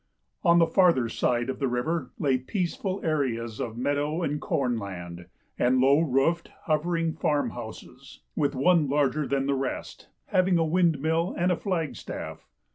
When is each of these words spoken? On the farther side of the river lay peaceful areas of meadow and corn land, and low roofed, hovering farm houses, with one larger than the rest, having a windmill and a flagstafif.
On 0.43 0.57
the 0.57 0.65
farther 0.65 1.07
side 1.09 1.47
of 1.47 1.59
the 1.59 1.67
river 1.67 2.09
lay 2.17 2.39
peaceful 2.39 2.99
areas 3.03 3.59
of 3.61 3.77
meadow 3.77 4.23
and 4.23 4.41
corn 4.41 4.75
land, 4.79 5.27
and 5.59 5.79
low 5.79 5.99
roofed, 5.99 6.49
hovering 6.63 7.13
farm 7.13 7.51
houses, 7.51 8.21
with 8.35 8.55
one 8.55 8.89
larger 8.89 9.27
than 9.27 9.45
the 9.45 9.53
rest, 9.53 10.07
having 10.25 10.57
a 10.57 10.65
windmill 10.65 11.35
and 11.37 11.51
a 11.51 11.55
flagstafif. 11.55 12.39